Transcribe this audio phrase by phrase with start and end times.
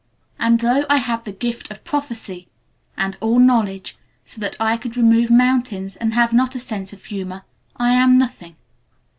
[0.39, 2.47] And though I have the gift of Prophecy
[2.97, 7.05] and all knowledge so that I could remove Mountains, and have not a Sense of
[7.05, 7.43] Humor,
[7.77, 8.55] I am nothing.